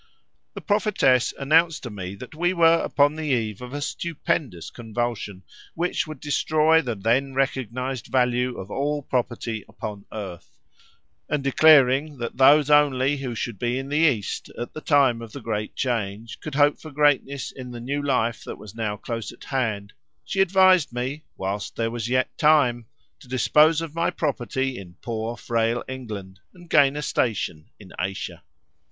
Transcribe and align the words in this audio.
The 0.55 0.61
prophetess 0.61 1.31
announced 1.37 1.83
to 1.83 1.91
me 1.91 2.15
that 2.15 2.33
we 2.33 2.53
were 2.53 2.79
upon 2.79 3.13
the 3.13 3.25
eve 3.27 3.61
of 3.61 3.71
a 3.71 3.81
stupendous 3.81 4.71
convulsion, 4.71 5.43
which 5.75 6.07
would 6.07 6.19
destroy 6.19 6.81
the 6.81 6.95
then 6.95 7.35
recognised 7.35 8.07
value 8.07 8.57
of 8.57 8.71
all 8.71 9.03
property 9.03 9.63
upon 9.69 10.05
earth; 10.11 10.57
and 11.29 11.43
declaring 11.43 12.17
that 12.17 12.37
those 12.37 12.67
only 12.71 13.17
who 13.17 13.35
should 13.35 13.59
be 13.59 13.77
in 13.77 13.89
the 13.89 13.99
East 13.99 14.49
at 14.57 14.73
the 14.73 14.81
time 14.81 15.21
of 15.21 15.33
the 15.33 15.39
great 15.39 15.75
change 15.75 16.39
could 16.39 16.55
hope 16.55 16.79
for 16.81 16.89
greatness 16.89 17.51
in 17.51 17.69
the 17.69 17.79
new 17.79 18.01
life 18.01 18.43
that 18.43 18.57
was 18.57 18.73
now 18.73 18.97
close 18.97 19.31
at 19.31 19.43
hand, 19.43 19.93
she 20.25 20.41
advised 20.41 20.91
me, 20.91 21.25
whilst 21.37 21.75
there 21.75 21.91
was 21.91 22.09
yet 22.09 22.35
time, 22.39 22.87
to 23.19 23.27
dispose 23.27 23.81
of 23.81 23.93
my 23.93 24.09
property 24.09 24.79
in 24.79 24.95
poor 25.03 25.37
frail 25.37 25.83
England, 25.87 26.39
and 26.55 26.71
gain 26.71 26.95
a 26.95 27.03
station 27.03 27.69
in 27.79 27.93
Asia. 27.99 28.41